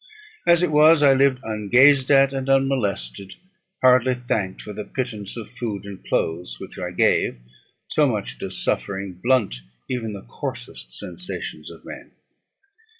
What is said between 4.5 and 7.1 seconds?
for the pittance of food and clothes which I